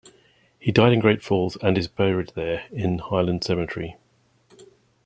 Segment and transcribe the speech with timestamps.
[0.57, 3.97] He died in Great Falls and is buried there in Highland Cemetery.